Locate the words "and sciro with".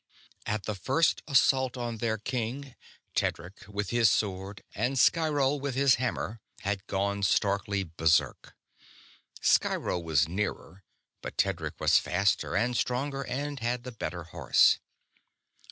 4.73-5.75